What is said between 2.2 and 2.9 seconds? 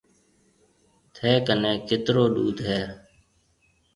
ڏوڌ هيَ؟